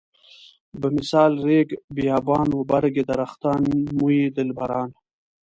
[0.81, 3.61] بمثال ريګ بيابان و برګ درختان
[3.97, 4.89] موی دلبران.